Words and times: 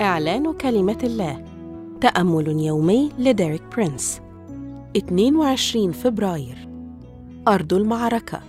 إعلان 0.00 0.52
كلمة 0.52 0.98
الله. 1.02 1.44
تأمل 2.00 2.60
يومي 2.60 3.12
لديريك 3.18 3.62
برينس. 3.76 4.20
22 4.96 5.92
فبراير. 5.92 6.68
أرض 7.48 7.74
المعركة. 7.74 8.40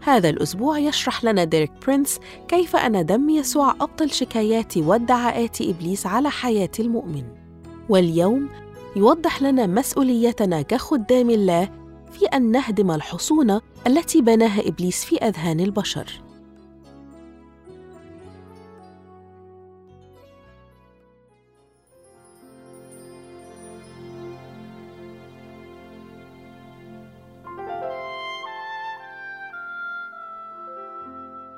هذا 0.00 0.28
الأسبوع 0.28 0.78
يشرح 0.78 1.24
لنا 1.24 1.44
ديريك 1.44 1.70
برينس 1.86 2.20
كيف 2.48 2.76
أن 2.76 3.06
دم 3.06 3.30
يسوع 3.30 3.70
أبطل 3.70 4.10
شكايات 4.10 4.78
وادعاءات 4.78 5.60
إبليس 5.60 6.06
على 6.06 6.30
حياة 6.30 6.70
المؤمن. 6.78 7.24
واليوم 7.88 8.48
يوضح 8.96 9.42
لنا 9.42 9.66
مسؤوليتنا 9.66 10.62
كخدام 10.62 11.30
الله 11.30 11.68
في 12.12 12.24
أن 12.26 12.50
نهدم 12.50 12.90
الحصون 12.90 13.60
التي 13.86 14.20
بناها 14.20 14.68
إبليس 14.68 15.04
في 15.04 15.16
أذهان 15.16 15.60
البشر. 15.60 16.22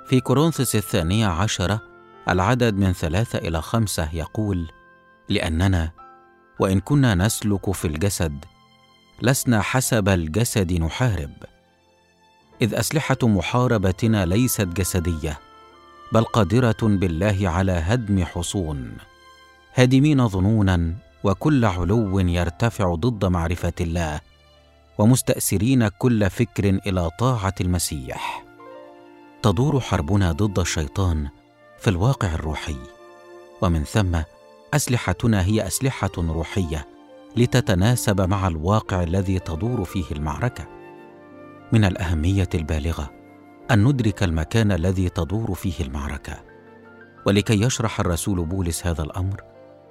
في 0.07 0.21
كورنثس 0.21 0.77
الثانية 0.77 1.27
عشرة 1.27 1.81
العدد 2.29 2.75
من 2.75 2.93
ثلاثة 2.93 3.39
إلى 3.39 3.63
خمسة 3.63 4.09
يقول: 4.13 4.71
لأننا 5.29 5.91
وإن 6.61 6.81
كنا 6.81 7.15
نسلك 7.15 7.73
في 7.73 7.85
الجسد 7.85 8.45
لسنا 9.23 9.61
حسب 9.61 10.09
الجسد 10.09 10.73
نحارب، 10.73 11.33
إذ 12.63 12.75
أسلحة 12.75 13.17
محاربتنا 13.23 14.27
ليست 14.27 14.67
جسدية، 14.67 15.39
بل 16.13 16.25
قادرة 16.25 16.77
بالله 16.83 17.49
على 17.49 17.73
هدم 17.73 18.25
حصون، 18.25 18.97
هادمين 19.75 20.29
ظنونا 20.29 20.95
وكل 21.25 21.65
علو 21.65 22.19
يرتفع 22.19 22.95
ضد 22.95 23.25
معرفة 23.25 23.73
الله، 23.81 24.21
ومستأسرين 24.99 25.89
كل 25.89 26.31
فكر 26.31 26.65
إلى 26.65 27.11
طاعة 27.19 27.55
المسيح. 27.61 28.44
تدور 29.45 29.81
حربنا 29.81 30.33
ضد 30.33 30.59
الشيطان 30.59 31.29
في 31.79 31.91
الواقع 31.91 32.35
الروحي. 32.35 32.77
ومن 33.63 33.85
ثم 33.85 34.19
أسلحتنا 34.75 35.45
هي 35.45 35.67
أسلحة 35.67 36.11
روحية 36.19 36.89
لتتناسب 37.37 38.21
مع 38.21 38.49
الواقع 38.49 39.03
الذي 39.03 39.39
تدور 39.39 39.85
فيه 39.85 40.05
المعركة. 40.13 40.69
من 41.73 41.85
الأهمية 41.85 42.49
البالغة 42.55 43.11
أن 43.71 43.85
ندرك 43.85 44.23
المكان 44.23 44.73
الذي 44.73 45.09
تدور 45.09 45.55
فيه 45.55 45.85
المعركة. 45.85 46.43
ولكي 47.27 47.63
يشرح 47.63 48.01
الرسول 48.01 48.45
بولس 48.45 48.87
هذا 48.87 49.03
الأمر 49.03 49.43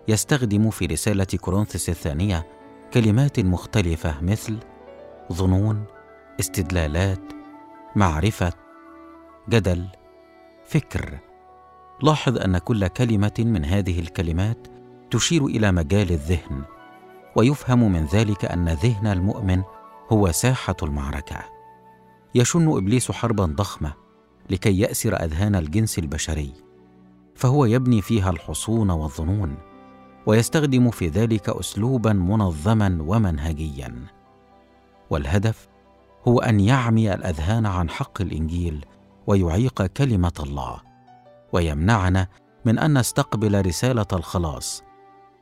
يستخدم 0.07 0.69
في 0.69 0.85
رسالة 0.85 1.27
كورنثس 1.41 1.89
الثانية 1.89 2.47
كلمات 2.93 3.39
مختلفة 3.39 4.21
مثل 4.21 4.57
ظنون 5.33 5.83
استدلالات 6.39 7.21
معرفة 7.95 8.62
جدل 9.49 9.87
فكر. 10.65 11.19
لاحظ 12.03 12.37
أن 12.37 12.57
كل 12.57 12.87
كلمة 12.87 13.33
من 13.39 13.65
هذه 13.65 13.99
الكلمات 13.99 14.67
تشير 15.11 15.45
إلى 15.45 15.71
مجال 15.71 16.11
الذهن 16.11 16.63
ويفهم 17.35 17.91
من 17.91 18.05
ذلك 18.05 18.45
أن 18.45 18.69
ذهن 18.69 19.07
المؤمن 19.07 19.63
هو 20.11 20.31
ساحة 20.31 20.75
المعركة. 20.83 21.45
يشن 22.35 22.77
إبليس 22.77 23.11
حربا 23.11 23.45
ضخمة 23.45 23.93
لكي 24.49 24.79
يأسر 24.79 25.15
أذهان 25.15 25.55
الجنس 25.55 25.99
البشري 25.99 26.53
فهو 27.35 27.65
يبني 27.65 28.01
فيها 28.01 28.29
الحصون 28.29 28.91
والظنون 28.91 29.57
ويستخدم 30.25 30.91
في 30.91 31.07
ذلك 31.07 31.49
اسلوبا 31.49 32.13
منظما 32.13 32.97
ومنهجيا. 33.01 34.05
والهدف 35.09 35.67
هو 36.27 36.39
أن 36.39 36.59
يعمي 36.59 37.13
الأذهان 37.13 37.65
عن 37.65 37.89
حق 37.89 38.21
الإنجيل 38.21 38.85
ويعيق 39.27 39.81
كلمة 39.85 40.33
الله 40.39 40.81
ويمنعنا 41.53 42.27
من 42.65 42.79
أن 42.79 42.97
نستقبل 42.97 43.65
رسالة 43.65 44.05
الخلاص. 44.13 44.83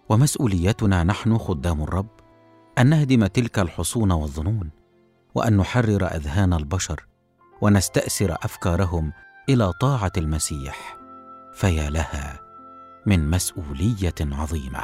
ومسؤوليتنا 0.09 1.03
نحن 1.03 1.38
خدام 1.38 1.81
الرب 1.84 2.09
أن 2.78 2.88
نهدم 2.88 3.28
تلك 3.28 3.59
الحصون 3.59 4.12
والظنون 4.12 4.69
وأن 5.36 5.58
نحرر 5.58 6.06
أذهان 6.06 6.53
البشر 6.53 7.06
ونستأسر 7.62 8.38
أفكارهم 8.44 9.14
إلى 9.50 9.74
طاعة 9.81 10.12
المسيح. 10.18 10.98
فيا 11.53 11.90
لها 11.90 12.40
من 13.06 13.30
مسؤولية 13.30 14.16
عظيمة. 14.22 14.84